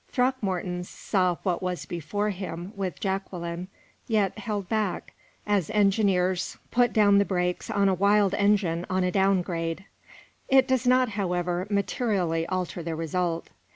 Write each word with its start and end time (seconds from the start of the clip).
Throckmorton 0.07 0.83
saw 0.83 1.35
what 1.43 1.61
was 1.61 1.85
before 1.85 2.31
him 2.31 2.73
with 2.75 2.99
Jacqueline, 2.99 3.67
yet 4.07 4.35
held 4.39 4.67
back, 4.67 5.13
as 5.45 5.69
engineers 5.69 6.57
put 6.71 6.91
down 6.91 7.19
the 7.19 7.23
brakes 7.23 7.69
on 7.69 7.87
a 7.87 7.93
wild 7.93 8.33
engine 8.33 8.83
on 8.89 9.03
a 9.03 9.11
down 9.11 9.43
grade 9.43 9.85
it 10.49 10.67
does 10.67 10.87
not, 10.87 11.09
however, 11.09 11.67
materially 11.69 12.47
alter 12.47 12.81
the 12.81 12.95
result. 12.95 13.51